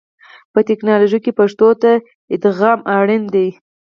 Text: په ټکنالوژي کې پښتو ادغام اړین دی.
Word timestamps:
په 0.53 0.59
ټکنالوژي 0.69 1.19
کې 1.23 1.31
پښتو 1.39 1.65
ادغام 2.35 2.79
اړین 2.97 3.23
دی. 3.33 3.47